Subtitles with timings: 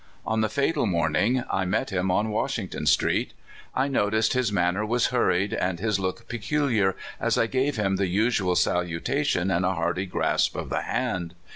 [0.25, 3.33] On the fatal morning I met him on Washington street.
[3.75, 8.07] I noticed his manner was hurried and his look peculiar, as I gave him the
[8.07, 11.35] usual salutation and a hearty grasp of the hand.